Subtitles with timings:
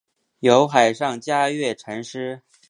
[0.39, 2.41] 有海上嘉月尘诗。